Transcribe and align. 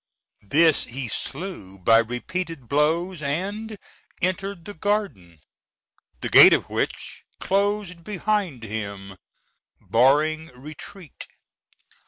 This 0.49 0.85
he 0.85 1.07
slew 1.07 1.77
by 1.77 1.99
repeated 1.99 2.67
blows, 2.67 3.21
and 3.21 3.77
entered 4.19 4.65
the 4.65 4.73
garden, 4.73 5.41
the 6.21 6.29
gate 6.29 6.53
of 6.53 6.71
which 6.71 7.23
closed 7.39 8.03
behind 8.03 8.63
him, 8.63 9.15
barring 9.79 10.47
retreat. 10.59 11.27